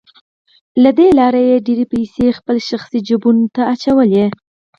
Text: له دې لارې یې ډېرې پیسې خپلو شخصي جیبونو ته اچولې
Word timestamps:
له 0.83 0.91
دې 0.97 1.07
لارې 1.19 1.41
یې 1.49 1.57
ډېرې 1.67 1.85
پیسې 1.93 2.25
خپلو 2.37 2.59
شخصي 2.69 2.99
جیبونو 3.07 3.45
ته 3.55 3.61
اچولې 3.73 4.25